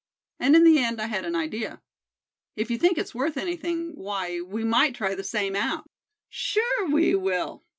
And 0.39 0.55
in 0.55 0.63
the 0.63 0.79
end 0.79 0.99
I 0.99 1.05
had 1.05 1.25
an 1.25 1.35
idea. 1.35 1.79
If 2.55 2.71
you 2.71 2.79
think 2.79 2.97
it's 2.97 3.13
worth 3.13 3.37
anything, 3.37 3.91
why, 3.93 4.41
we 4.41 4.63
might 4.63 4.95
try 4.95 5.13
the 5.13 5.23
same 5.23 5.55
out." 5.55 5.85
"Sure 6.27 6.89
we 6.89 7.13
will!" 7.13 7.63